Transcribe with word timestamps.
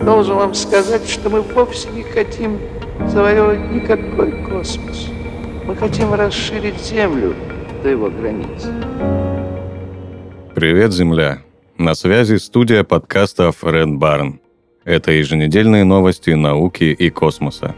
Должен 0.00 0.36
вам 0.36 0.54
сказать, 0.54 1.08
что 1.08 1.30
мы 1.30 1.40
вовсе 1.40 1.88
не 1.90 2.02
хотим 2.02 2.58
завоевывать 3.08 3.70
никакой 3.72 4.32
космос. 4.44 5.08
Мы 5.64 5.74
хотим 5.74 6.14
расширить 6.14 6.80
Землю 6.80 7.34
до 7.82 7.88
его 7.88 8.10
границ. 8.10 8.66
Привет, 10.54 10.92
Земля! 10.92 11.42
На 11.78 11.94
связи 11.94 12.36
студия 12.36 12.84
подкастов 12.84 13.64
Red 13.64 13.98
Barn. 13.98 14.38
Это 14.84 15.12
еженедельные 15.12 15.84
новости 15.84 16.30
науки 16.30 16.84
и 16.84 17.10
космоса. 17.10 17.74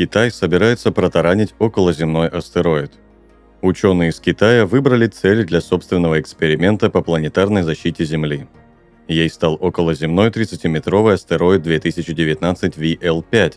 Китай 0.00 0.30
собирается 0.30 0.92
протаранить 0.92 1.54
околоземной 1.58 2.28
астероид. 2.28 2.92
Ученые 3.60 4.08
из 4.08 4.18
Китая 4.18 4.64
выбрали 4.64 5.08
цель 5.08 5.44
для 5.44 5.60
собственного 5.60 6.18
эксперимента 6.18 6.88
по 6.88 7.02
планетарной 7.02 7.64
защите 7.64 8.06
Земли. 8.06 8.48
Ей 9.08 9.28
стал 9.28 9.58
околоземной 9.60 10.30
30-метровый 10.30 11.12
астероид 11.12 11.60
2019 11.60 12.78
VL5. 12.78 13.54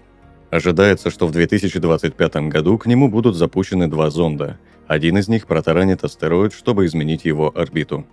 Ожидается, 0.51 1.11
что 1.11 1.27
в 1.27 1.31
2025 1.31 2.35
году 2.49 2.77
к 2.77 2.87
нему 2.87 3.07
будут 3.07 3.37
запущены 3.37 3.87
два 3.87 4.09
зонда. 4.09 4.59
Один 4.85 5.17
из 5.19 5.29
них 5.29 5.47
протаранит 5.47 6.03
астероид, 6.03 6.51
чтобы 6.51 6.87
изменить 6.87 7.23
его 7.23 7.57
орбиту. 7.57 8.05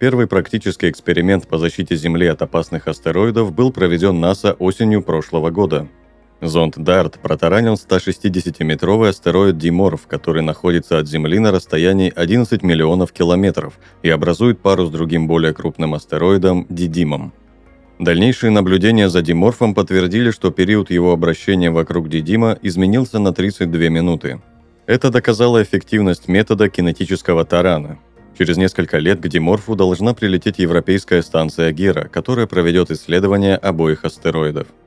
Первый 0.00 0.26
практический 0.26 0.90
эксперимент 0.90 1.46
по 1.46 1.58
защите 1.58 1.94
Земли 1.94 2.26
от 2.26 2.42
опасных 2.42 2.88
астероидов 2.88 3.54
был 3.54 3.70
проведен 3.70 4.18
НАСА 4.18 4.54
осенью 4.54 5.02
прошлого 5.02 5.50
года– 5.50 5.86
Зонд 6.42 6.74
Дарт 6.76 7.20
протаранил 7.20 7.74
160-метровый 7.74 9.10
астероид 9.10 9.58
Диморф, 9.58 10.08
который 10.08 10.42
находится 10.42 10.98
от 10.98 11.06
Земли 11.06 11.38
на 11.38 11.52
расстоянии 11.52 12.12
11 12.14 12.64
миллионов 12.64 13.12
километров 13.12 13.74
и 14.02 14.10
образует 14.10 14.58
пару 14.58 14.86
с 14.86 14.90
другим 14.90 15.28
более 15.28 15.54
крупным 15.54 15.94
астероидом 15.94 16.66
Дидимом. 16.68 17.32
Дальнейшие 18.00 18.50
наблюдения 18.50 19.08
за 19.08 19.22
Диморфом 19.22 19.72
подтвердили, 19.72 20.32
что 20.32 20.50
период 20.50 20.90
его 20.90 21.12
обращения 21.12 21.70
вокруг 21.70 22.08
Дидима 22.08 22.58
изменился 22.60 23.20
на 23.20 23.32
32 23.32 23.88
минуты. 23.88 24.42
Это 24.86 25.10
доказало 25.10 25.62
эффективность 25.62 26.26
метода 26.26 26.68
кинетического 26.68 27.44
тарана. 27.44 28.00
Через 28.36 28.56
несколько 28.56 28.98
лет 28.98 29.20
к 29.20 29.28
Диморфу 29.28 29.76
должна 29.76 30.12
прилететь 30.12 30.58
европейская 30.58 31.22
станция 31.22 31.70
Гера, 31.70 32.08
которая 32.08 32.48
проведет 32.48 32.90
исследования 32.90 33.54
обоих 33.54 34.04
астероидов– 34.04 34.66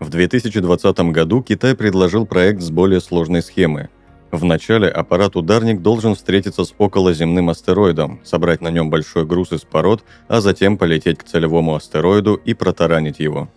в 0.00 0.10
2020 0.10 0.98
году 1.10 1.42
Китай 1.42 1.74
предложил 1.74 2.26
проект 2.26 2.60
с 2.60 2.70
более 2.70 3.00
сложной 3.00 3.42
схемой. 3.42 3.88
Вначале 4.30 4.88
аппарат-ударник 4.88 5.80
должен 5.80 6.14
встретиться 6.14 6.64
с 6.64 6.74
околоземным 6.76 7.48
астероидом, 7.48 8.20
собрать 8.24 8.60
на 8.60 8.68
нем 8.68 8.90
большой 8.90 9.24
груз 9.24 9.52
из 9.52 9.62
пород, 9.62 10.04
а 10.28 10.40
затем 10.40 10.76
полететь 10.76 11.18
к 11.18 11.24
целевому 11.24 11.74
астероиду 11.74 12.34
и 12.34 12.54
протаранить 12.54 13.20
его. 13.20 13.48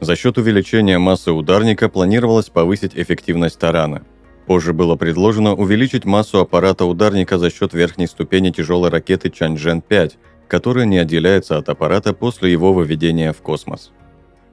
За 0.00 0.16
счет 0.16 0.38
увеличения 0.38 0.98
массы 0.98 1.32
ударника 1.32 1.88
планировалось 1.88 2.50
повысить 2.50 2.92
эффективность 2.94 3.58
тарана. 3.58 4.02
Позже 4.46 4.72
было 4.72 4.96
предложено 4.96 5.54
увеличить 5.54 6.04
массу 6.04 6.40
аппарата 6.40 6.84
ударника 6.84 7.38
за 7.38 7.50
счет 7.50 7.72
верхней 7.72 8.06
ступени 8.06 8.50
тяжелой 8.50 8.90
ракеты 8.90 9.28
Чанчжэн-5, 9.28 10.12
которая 10.48 10.84
не 10.84 10.98
отделяется 10.98 11.56
от 11.56 11.68
аппарата 11.68 12.12
после 12.12 12.52
его 12.52 12.72
выведения 12.72 13.32
в 13.32 13.38
космос. 13.38 13.92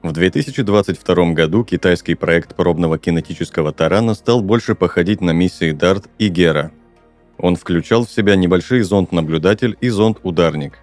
В 0.08 0.14
2022 0.14 1.34
году 1.34 1.66
китайский 1.66 2.16
проект 2.16 2.56
пробного 2.56 2.98
кинетического 2.98 3.74
тарана 3.74 4.14
стал 4.14 4.40
больше 4.40 4.74
походить 4.74 5.20
на 5.20 5.32
миссии 5.32 5.74
DART 5.74 6.06
и 6.18 6.30
Гера. 6.30 6.72
Он 7.38 7.58
включал 7.58 8.06
в 8.06 8.10
себя 8.10 8.38
небольшой 8.38 8.84
зонд-наблюдатель 8.84 9.76
и 9.82 9.90
зонд-ударник. 9.90 10.80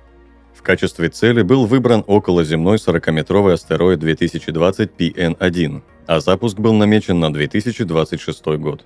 В 0.55 0.61
качестве 0.61 1.09
цели 1.09 1.41
был 1.41 1.65
выбран 1.65 2.05
околоземной 2.07 2.77
40-метровый 2.77 3.55
астероид 3.55 3.99
2020 4.01 4.91
PN-1, 4.91 5.83
а 6.07 6.21
запуск 6.21 6.59
был 6.59 6.75
намечен 6.75 7.19
на 7.19 7.33
2026 7.33 8.45
год. 8.59 8.85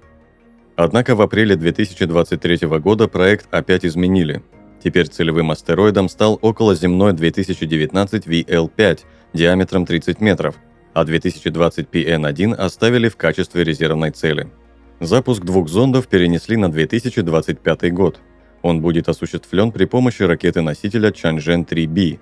Однако 0.77 1.17
в 1.17 1.21
апреле 1.21 1.57
2023 1.57 2.69
года 2.79 3.09
проект 3.09 3.53
опять 3.53 3.85
изменили. 3.85 4.45
Теперь 4.83 5.09
целевым 5.09 5.51
астероидом 5.51 6.09
стал 6.09 6.39
околоземной 6.41 7.13
2019 7.13 8.27
VL5– 8.27 9.01
диаметром 9.33 9.87
30 9.87 10.21
метров, 10.21 10.57
а 10.95 11.05
2020 11.05 11.89
PN-1 11.91 12.55
оставили 12.55 13.09
в 13.09 13.17
качестве 13.17 13.65
резервной 13.65 14.11
цели. 14.11 14.49
Запуск 15.01 15.45
двух 15.45 15.69
зондов 15.69 16.09
перенесли 16.09 16.57
на 16.57 16.71
2025 16.71 17.93
год. 17.93 18.21
Он 18.63 18.81
будет 18.81 19.09
осуществлен 19.09 19.71
при 19.71 19.85
помощи 19.85 20.23
ракеты-носителя 20.23 21.11
Чанчжэн-3B. 21.11 22.19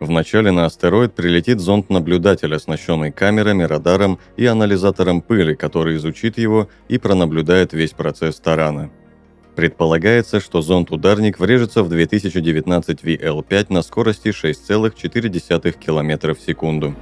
Вначале 0.00 0.50
на 0.50 0.66
астероид 0.66 1.14
прилетит 1.14 1.60
зонд-наблюдатель, 1.60 2.54
оснащенный 2.54 3.10
камерами, 3.10 3.62
радаром 3.62 4.18
и 4.36 4.46
анализатором 4.46 5.22
пыли, 5.22 5.54
который 5.54 5.96
изучит 5.96 6.38
его 6.38 6.68
и 6.88 6.98
пронаблюдает 6.98 7.72
весь 7.72 7.92
процесс 7.92 8.38
тарана– 8.38 8.90
Предполагается, 9.54 10.40
что 10.40 10.62
зонд-ударник 10.62 11.38
врежется 11.38 11.84
в 11.84 11.88
2019 11.88 13.04
VL5 13.04 13.66
на 13.68 13.82
скорости 13.82 14.28
6,4 14.28 15.72
км 15.72 16.34
в 16.34 16.40
секунду. 16.40 16.94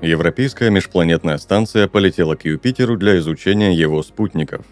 Европейская 0.00 0.70
межпланетная 0.70 1.38
станция 1.38 1.88
полетела 1.88 2.36
к 2.36 2.44
Юпитеру 2.44 2.96
для 2.96 3.18
изучения 3.18 3.74
его 3.74 4.04
спутников. 4.04 4.64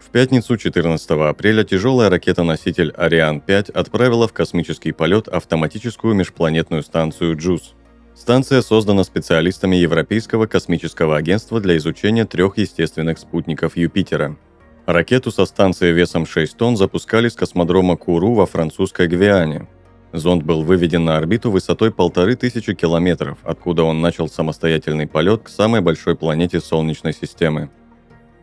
В 0.00 0.08
пятницу 0.08 0.56
14 0.56 1.10
апреля 1.10 1.64
тяжелая 1.64 2.08
ракета-носитель 2.08 2.92
Ариан-5 2.96 3.72
отправила 3.72 4.26
в 4.26 4.32
космический 4.32 4.92
полет 4.92 5.28
автоматическую 5.28 6.14
межпланетную 6.14 6.82
станцию 6.82 7.36
JUICE– 7.36 7.74
Станция 8.14 8.60
создана 8.60 9.04
специалистами 9.04 9.76
Европейского 9.76 10.46
космического 10.46 11.16
агентства 11.16 11.60
для 11.60 11.76
изучения 11.78 12.26
трех 12.26 12.58
естественных 12.58 13.18
спутников 13.18 13.76
Юпитера. 13.76 14.36
Ракету 14.84 15.30
со 15.30 15.46
станции 15.46 15.92
весом 15.92 16.26
6 16.26 16.56
тонн 16.56 16.76
запускали 16.76 17.28
с 17.28 17.34
космодрома 17.34 17.96
Куру 17.96 18.34
во 18.34 18.46
французской 18.46 19.08
Гвиане. 19.08 19.66
Зонд 20.12 20.42
был 20.42 20.62
выведен 20.62 21.06
на 21.06 21.16
орбиту 21.16 21.50
высотой 21.50 21.90
полторы 21.90 22.36
тысячи 22.36 22.74
километров, 22.74 23.38
откуда 23.44 23.84
он 23.84 24.02
начал 24.02 24.28
самостоятельный 24.28 25.06
полет 25.06 25.44
к 25.44 25.48
самой 25.48 25.80
большой 25.80 26.14
планете 26.14 26.60
Солнечной 26.60 27.14
системы. 27.14 27.70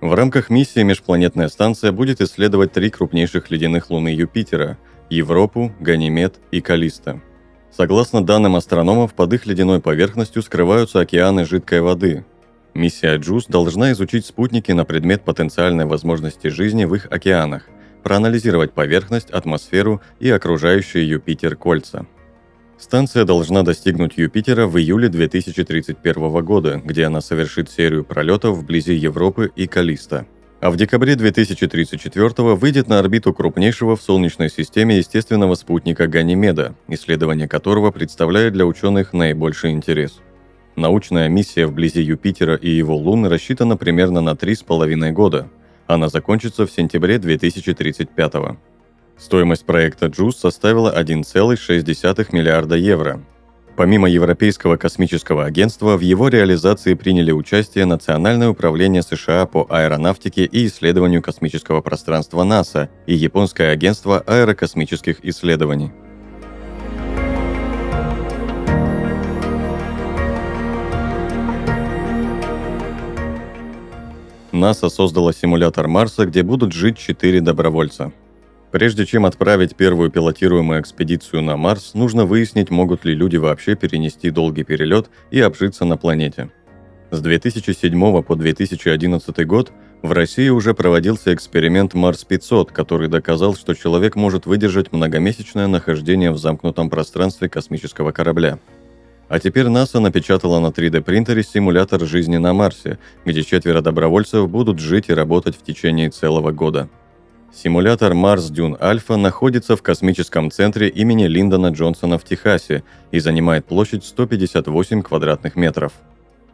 В 0.01 0.13
рамках 0.15 0.49
миссии 0.49 0.81
межпланетная 0.81 1.47
станция 1.47 1.91
будет 1.91 2.21
исследовать 2.21 2.71
три 2.71 2.89
крупнейших 2.89 3.51
ледяных 3.51 3.91
луны 3.91 4.09
Юпитера– 4.09 4.79
Европу, 5.11 5.71
Ганимед 5.79 6.39
и 6.51 6.61
Калиста– 6.61 7.21
Согласно 7.71 8.25
данным 8.25 8.55
астрономов, 8.55 9.13
под 9.13 9.33
их 9.33 9.45
ледяной 9.45 9.79
поверхностью 9.79 10.41
скрываются 10.41 10.99
океаны 10.99 11.45
жидкой 11.45 11.81
воды. 11.81 12.25
Миссия 12.73 13.17
JUICE 13.17 13.45
должна 13.47 13.91
изучить 13.91 14.25
спутники 14.25 14.71
на 14.71 14.85
предмет 14.85 15.23
потенциальной 15.23 15.85
возможности 15.85 16.47
жизни 16.47 16.85
в 16.85 16.95
их 16.95 17.07
океанах, 17.09 17.67
проанализировать 18.03 18.73
поверхность, 18.73 19.29
атмосферу 19.29 20.01
и 20.19 20.29
окружающие 20.29 21.07
Юпитер 21.07 21.55
кольца. 21.55 22.05
Станция 22.77 23.25
должна 23.25 23.63
достигнуть 23.63 24.17
Юпитера 24.17 24.65
в 24.65 24.77
июле 24.77 25.09
2031 25.09 26.45
года, 26.45 26.81
где 26.83 27.05
она 27.05 27.21
совершит 27.21 27.69
серию 27.69 28.05
пролетов 28.05 28.57
вблизи 28.57 28.93
Европы 28.93 29.51
и 29.55 29.67
Калиста– 29.67 30.25
а 30.61 30.69
в 30.69 30.75
декабре 30.75 31.15
2034 31.15 32.55
выйдет 32.55 32.87
на 32.87 32.99
орбиту 32.99 33.33
крупнейшего 33.33 33.95
в 33.95 34.01
Солнечной 34.01 34.49
системе 34.49 34.97
естественного 34.97 35.55
спутника 35.55 36.07
Ганимеда, 36.07 36.75
исследование 36.87 37.47
которого 37.47 37.91
представляет 37.91 38.53
для 38.53 38.65
ученых 38.65 39.13
наибольший 39.13 39.71
интерес. 39.71 40.19
Научная 40.75 41.29
миссия 41.29 41.65
вблизи 41.65 42.01
Юпитера 42.01 42.55
и 42.55 42.69
его 42.69 42.95
лун 42.95 43.25
рассчитана 43.25 43.77
примерно 43.77 44.21
на 44.21 44.31
3,5 44.31 45.11
года. 45.11 45.49
Она 45.87 46.09
закончится 46.09 46.65
в 46.65 46.71
сентябре 46.71 47.19
2035 47.19 48.33
Стоимость 49.17 49.65
проекта 49.65 50.05
JUICE 50.05 50.31
составила 50.31 50.97
1,6 50.97 52.27
миллиарда 52.31 52.75
евро, 52.75 53.21
Помимо 53.79 54.09
Европейского 54.09 54.75
космического 54.75 55.45
агентства, 55.45 55.95
в 55.95 56.01
его 56.01 56.27
реализации 56.27 56.95
приняли 56.95 57.31
участие 57.31 57.85
Национальное 57.85 58.49
управление 58.49 59.01
США 59.01 59.45
по 59.45 59.65
аэронавтике 59.69 60.43
и 60.43 60.67
исследованию 60.67 61.21
космического 61.21 61.79
пространства 61.79 62.43
НАСА 62.43 62.89
и 63.07 63.15
Японское 63.15 63.69
агентство 63.69 64.19
аэрокосмических 64.19 65.23
исследований. 65.23 65.93
НАСА 74.51 74.89
создала 74.89 75.31
симулятор 75.31 75.87
Марса, 75.87 76.25
где 76.25 76.43
будут 76.43 76.73
жить 76.73 76.97
четыре 76.97 77.39
добровольца. 77.39 78.11
Прежде 78.71 79.05
чем 79.07 79.25
отправить 79.25 79.75
первую 79.75 80.11
пилотируемую 80.11 80.81
экспедицию 80.81 81.41
на 81.41 81.57
Марс, 81.57 81.95
нужно 81.95 82.25
выяснить, 82.25 82.69
могут 82.69 83.03
ли 83.03 83.15
люди 83.15 83.37
вообще 83.37 83.75
перенести 83.75 84.29
долгий 84.29 84.63
перелет 84.63 85.09
и 85.31 85.39
обжиться 85.39 85.85
на 85.85 85.97
планете. 85.97 86.51
С 87.09 87.19
2007 87.19 88.21
по 88.21 88.35
2011 88.35 89.47
год 89.47 89.71
в 90.03 90.11
России 90.11 90.49
уже 90.49 90.75
проводился 90.75 91.33
эксперимент 91.33 91.95
Марс-500, 91.95 92.71
который 92.71 93.07
доказал, 93.07 93.55
что 93.55 93.73
человек 93.73 94.15
может 94.15 94.45
выдержать 94.45 94.91
многомесячное 94.91 95.65
нахождение 95.65 96.31
в 96.31 96.37
замкнутом 96.37 96.91
пространстве 96.91 97.49
космического 97.49 98.11
корабля. 98.11 98.59
А 99.29 99.39
теперь 99.39 99.67
НАСА 99.67 99.99
напечатала 99.99 100.59
на 100.59 100.67
3D-принтере 100.67 101.41
симулятор 101.41 102.05
жизни 102.05 102.37
на 102.37 102.53
Марсе, 102.53 102.99
где 103.25 103.43
четверо 103.43 103.81
добровольцев 103.81 104.47
будут 104.47 104.79
жить 104.79 105.09
и 105.09 105.13
работать 105.13 105.55
в 105.55 105.63
течение 105.63 106.11
целого 106.11 106.51
года– 106.51 106.87
Симулятор 107.51 108.13
Марс 108.13 108.49
Дюн 108.49 108.77
Альфа 108.79 109.17
находится 109.17 109.75
в 109.75 109.81
космическом 109.81 110.51
центре 110.51 110.87
имени 110.87 111.25
Линдона 111.25 111.67
Джонсона 111.67 112.19
в 112.19 112.23
Техасе 112.23 112.83
и 113.11 113.19
занимает 113.19 113.65
площадь 113.65 114.05
158 114.05 115.01
квадратных 115.01 115.55
метров. 115.55 115.93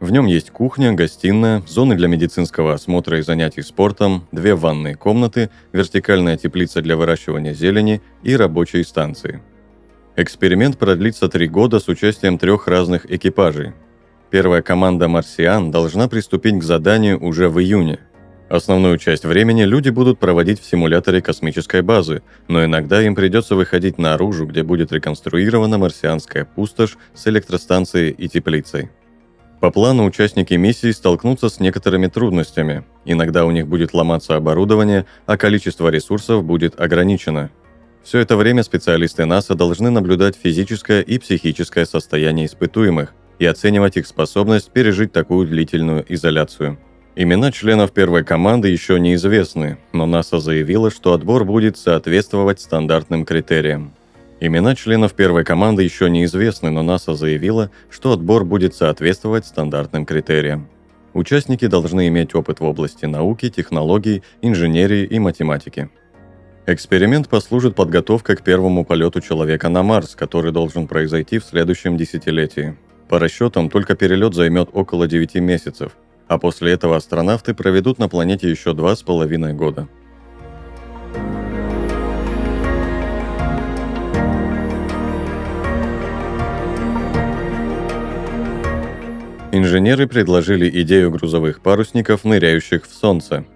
В 0.00 0.10
нем 0.10 0.26
есть 0.26 0.50
кухня, 0.50 0.92
гостиная, 0.92 1.62
зоны 1.66 1.96
для 1.96 2.08
медицинского 2.08 2.74
осмотра 2.74 3.18
и 3.18 3.22
занятий 3.22 3.62
спортом, 3.62 4.26
две 4.32 4.54
ванные 4.54 4.94
комнаты, 4.94 5.50
вертикальная 5.72 6.38
теплица 6.38 6.80
для 6.80 6.96
выращивания 6.96 7.52
зелени 7.52 8.00
и 8.22 8.34
рабочие 8.34 8.84
станции. 8.84 9.42
Эксперимент 10.16 10.78
продлится 10.78 11.28
три 11.28 11.46
года 11.46 11.78
с 11.78 11.88
участием 11.88 12.38
трех 12.38 12.68
разных 12.68 13.10
экипажей. 13.10 13.72
Первая 14.30 14.62
команда 14.62 15.08
«Марсиан» 15.08 15.70
должна 15.70 16.08
приступить 16.08 16.58
к 16.58 16.62
заданию 16.62 17.22
уже 17.22 17.50
в 17.50 17.60
июне– 17.60 18.00
Основную 18.48 18.96
часть 18.98 19.24
времени 19.24 19.64
люди 19.64 19.90
будут 19.90 20.20
проводить 20.20 20.60
в 20.60 20.64
симуляторе 20.64 21.20
космической 21.20 21.82
базы, 21.82 22.22
но 22.46 22.64
иногда 22.64 23.02
им 23.02 23.16
придется 23.16 23.56
выходить 23.56 23.98
наружу, 23.98 24.46
где 24.46 24.62
будет 24.62 24.92
реконструирована 24.92 25.78
марсианская 25.78 26.44
пустошь 26.44 26.96
с 27.12 27.26
электростанцией 27.26 28.12
и 28.12 28.28
теплицей. 28.28 28.90
По 29.60 29.72
плану 29.72 30.04
участники 30.04 30.54
миссии 30.54 30.92
столкнутся 30.92 31.48
с 31.48 31.58
некоторыми 31.58 32.06
трудностями. 32.06 32.84
Иногда 33.04 33.46
у 33.46 33.50
них 33.50 33.66
будет 33.66 33.94
ломаться 33.94 34.36
оборудование, 34.36 35.06
а 35.24 35.36
количество 35.36 35.88
ресурсов 35.88 36.44
будет 36.44 36.78
ограничено. 36.78 37.50
Все 38.04 38.20
это 38.20 38.36
время 38.36 38.62
специалисты 38.62 39.24
НАСА 39.24 39.56
должны 39.56 39.90
наблюдать 39.90 40.38
физическое 40.40 41.00
и 41.00 41.18
психическое 41.18 41.84
состояние 41.84 42.46
испытуемых 42.46 43.12
и 43.40 43.46
оценивать 43.46 43.96
их 43.96 44.06
способность 44.06 44.70
пережить 44.70 45.10
такую 45.10 45.48
длительную 45.48 46.04
изоляцию– 46.08 46.78
Имена 47.18 47.50
членов 47.50 47.92
первой 47.92 48.24
команды 48.24 48.68
еще 48.68 49.00
неизвестны, 49.00 49.78
но 49.94 50.04
НАСА 50.04 50.38
заявила, 50.38 50.90
что 50.90 51.14
отбор 51.14 51.46
будет 51.46 51.78
соответствовать 51.78 52.60
стандартным 52.60 53.24
критериям. 53.24 53.94
Имена 54.38 54.74
членов 54.74 55.14
первой 55.14 55.42
команды 55.42 55.82
еще 55.82 56.10
неизвестны, 56.10 56.68
но 56.68 56.82
НАСА 56.82 57.14
заявила, 57.14 57.70
что 57.88 58.12
отбор 58.12 58.44
будет 58.44 58.74
соответствовать 58.74 59.46
стандартным 59.46 60.04
критериям. 60.04 60.68
Участники 61.14 61.66
должны 61.68 62.08
иметь 62.08 62.34
опыт 62.34 62.60
в 62.60 62.64
области 62.64 63.06
науки, 63.06 63.48
технологий, 63.48 64.22
инженерии 64.42 65.06
и 65.06 65.18
математики. 65.18 65.88
Эксперимент 66.66 67.30
послужит 67.30 67.74
подготовкой 67.76 68.36
к 68.36 68.42
первому 68.42 68.84
полету 68.84 69.22
человека 69.22 69.70
на 69.70 69.82
Марс, 69.82 70.16
который 70.16 70.52
должен 70.52 70.86
произойти 70.86 71.38
в 71.38 71.46
следующем 71.46 71.96
десятилетии. 71.96 72.76
По 73.08 73.18
расчетам, 73.18 73.70
только 73.70 73.94
перелет 73.94 74.34
займет 74.34 74.68
около 74.74 75.08
9 75.08 75.36
месяцев– 75.36 75.92
а 76.28 76.38
после 76.38 76.72
этого 76.72 76.96
астронавты 76.96 77.54
проведут 77.54 77.98
на 77.98 78.08
планете 78.08 78.50
еще 78.50 78.72
два 78.74 78.96
с 78.96 79.02
половиной 79.02 79.52
года. 79.52 79.88
Инженеры 89.52 90.06
предложили 90.06 90.68
идею 90.82 91.10
грузовых 91.10 91.62
парусников, 91.62 92.24
ныряющих 92.24 92.84
в 92.84 92.92
Солнце. 92.92 93.46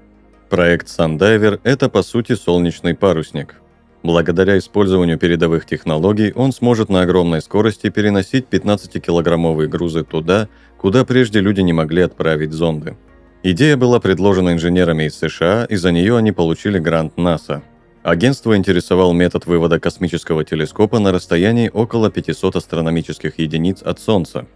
Проект 0.49 0.87
Sundiver– 0.89 1.61
это 1.65 1.91
по 1.91 2.03
сути 2.03 2.35
солнечный 2.35 2.95
парусник– 2.95 3.57
Благодаря 4.03 4.57
использованию 4.57 5.19
передовых 5.19 5.67
технологий 5.67 6.33
он 6.35 6.53
сможет 6.53 6.89
на 6.89 7.03
огромной 7.03 7.43
скорости 7.43 7.91
переносить 7.91 8.47
15-килограммовые 8.51 9.69
грузы 9.69 10.05
туда, 10.05 10.49
куда 10.79 11.05
прежде 11.05 11.41
люди 11.41 11.61
не 11.61 11.75
могли 11.75 12.03
отправить 12.03 12.53
зонды. 12.53 12.97
Идея 13.43 13.77
была 13.77 14.01
предложена 14.01 14.53
инженерами 14.53 15.05
из 15.05 15.17
США, 15.17 15.67
и 15.67 15.77
за 15.77 15.93
нее 15.93 16.17
они 16.17 16.33
получили 16.33 16.79
грант 16.79 17.19
НАСА. 17.19 17.63
Агентство 18.03 18.57
интересовал 18.57 19.13
метод 19.13 19.45
вывода 19.45 19.79
космического 19.79 20.45
телескопа 20.45 20.99
на 20.99 21.13
расстоянии 21.13 21.71
около 21.73 22.11
500 22.11 22.57
астрономических 22.57 23.39
единиц 23.39 23.83
от 23.83 24.01
Солнца. 24.01 24.47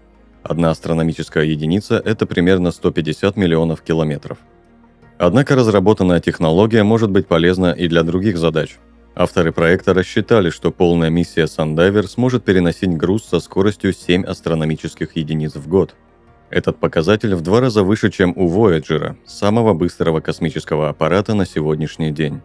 Одна 0.43 0.71
астрономическая 0.71 1.45
единица– 1.45 2.01
это 2.05 2.25
примерно 2.25 2.71
150 2.71 3.37
миллионов 3.37 3.83
километров. 3.83 4.39
Однако 5.19 5.55
разработанная 5.55 6.21
технология 6.21 6.83
может 6.83 7.11
быть 7.11 7.27
полезна 7.27 7.73
и 7.73 7.89
для 7.89 8.03
других 8.03 8.39
задач– 8.39 8.79
Авторы 9.17 9.53
проекта 9.53 9.95
рассчитали, 9.95 10.51
что 10.51 10.73
полная 10.73 11.09
миссия 11.09 11.47
Сандайвер 11.47 12.09
сможет 12.09 12.45
переносить 12.45 12.97
груз 12.97 13.25
со 13.25 13.39
скоростью 13.39 13.93
7 13.93 14.25
астрономических 14.25 15.17
единиц 15.17 15.55
в 15.55 15.69
год. 15.69 15.95
Этот 16.51 16.79
показатель 16.79 17.35
в 17.37 17.41
два 17.41 17.61
раза 17.61 17.85
выше, 17.85 18.11
чем 18.11 18.33
у 18.37 18.49
Voyager, 18.49 19.17
самого 19.25 19.73
быстрого 19.73 20.21
космического 20.21 20.89
аппарата 20.89 21.35
на 21.35 21.47
сегодняшний 21.47 22.11
день. 22.11 22.41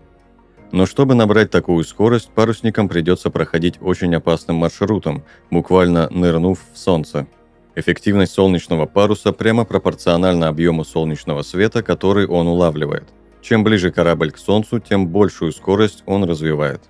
Но 0.71 0.85
чтобы 0.85 1.15
набрать 1.15 1.49
такую 1.49 1.83
скорость, 1.83 2.29
парусникам 2.29 2.87
придется 2.87 3.31
проходить 3.31 3.79
очень 3.81 4.13
опасным 4.13 4.57
маршрутом, 4.57 5.23
буквально 5.49 6.07
нырнув 6.11 6.59
в 6.71 6.77
Солнце. 6.77 7.25
Эффективность 7.73 8.33
солнечного 8.33 8.85
паруса 8.85 9.31
прямо 9.31 9.65
пропорциональна 9.65 10.47
объему 10.47 10.83
солнечного 10.83 11.41
света, 11.41 11.81
который 11.81 12.27
он 12.27 12.47
улавливает. 12.47 13.05
Чем 13.41 13.63
ближе 13.63 13.91
корабль 13.91 14.31
к 14.31 14.37
Солнцу, 14.37 14.79
тем 14.79 15.07
большую 15.07 15.51
скорость 15.51 16.03
он 16.05 16.23
развивает. 16.23 16.81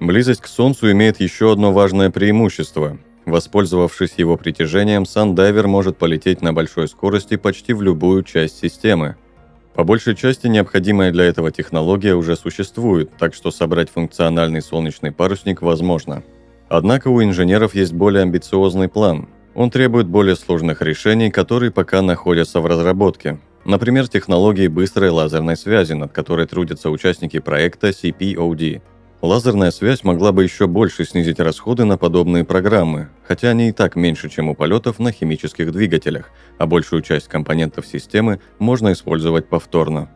Близость 0.00 0.40
к 0.40 0.46
Солнцу 0.46 0.90
имеет 0.90 1.20
еще 1.20 1.52
одно 1.52 1.72
важное 1.72 2.10
преимущество. 2.10 2.98
Воспользовавшись 3.26 4.14
его 4.18 4.36
притяжением, 4.36 5.06
сандайвер 5.06 5.66
может 5.66 5.96
полететь 5.96 6.42
на 6.42 6.52
большой 6.52 6.88
скорости 6.88 7.36
почти 7.36 7.72
в 7.72 7.80
любую 7.80 8.22
часть 8.22 8.58
системы. 8.58 9.16
По 9.74 9.82
большей 9.82 10.14
части 10.14 10.46
необходимая 10.46 11.10
для 11.10 11.24
этого 11.24 11.50
технология 11.50 12.14
уже 12.14 12.36
существует, 12.36 13.10
так 13.18 13.34
что 13.34 13.50
собрать 13.50 13.90
функциональный 13.90 14.62
солнечный 14.62 15.10
парусник 15.10 15.62
возможно. 15.62 16.22
Однако 16.68 17.08
у 17.08 17.22
инженеров 17.22 17.74
есть 17.74 17.92
более 17.92 18.22
амбициозный 18.22 18.88
план. 18.88 19.28
Он 19.54 19.70
требует 19.70 20.06
более 20.06 20.36
сложных 20.36 20.82
решений, 20.82 21.30
которые 21.30 21.70
пока 21.70 22.02
находятся 22.02 22.60
в 22.60 22.66
разработке. 22.66 23.38
Например, 23.64 24.08
технологии 24.08 24.68
быстрой 24.68 25.08
лазерной 25.08 25.56
связи, 25.56 25.94
над 25.94 26.12
которой 26.12 26.46
трудятся 26.46 26.90
участники 26.90 27.38
проекта 27.38 27.88
CPOD. 27.88 28.82
Лазерная 29.22 29.70
связь 29.70 30.04
могла 30.04 30.32
бы 30.32 30.42
еще 30.42 30.66
больше 30.66 31.06
снизить 31.06 31.40
расходы 31.40 31.86
на 31.86 31.96
подобные 31.96 32.44
программы, 32.44 33.08
хотя 33.26 33.48
они 33.48 33.70
и 33.70 33.72
так 33.72 33.96
меньше, 33.96 34.28
чем 34.28 34.50
у 34.50 34.54
полетов 34.54 34.98
на 34.98 35.12
химических 35.12 35.72
двигателях, 35.72 36.30
а 36.58 36.66
большую 36.66 37.00
часть 37.00 37.28
компонентов 37.28 37.86
системы 37.86 38.40
можно 38.58 38.92
использовать 38.92 39.48
повторно. 39.48 40.10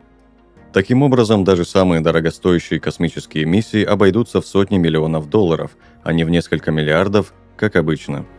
Таким 0.71 1.01
образом, 1.01 1.43
даже 1.43 1.65
самые 1.65 2.01
дорогостоящие 2.01 2.79
космические 2.79 3.45
миссии 3.45 3.83
обойдутся 3.83 4.41
в 4.41 4.45
сотни 4.45 4.77
миллионов 4.77 5.27
долларов, 5.27 5.71
а 6.03 6.13
не 6.13 6.23
в 6.23 6.29
несколько 6.29 6.69
миллиардов, 6.69 7.33
как 7.57 7.75
обычно– 7.75 8.27